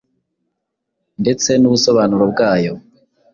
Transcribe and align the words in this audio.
ndetse 1.21 1.49
n’ubusobanuro 1.57 2.23
bwayo 2.31 2.73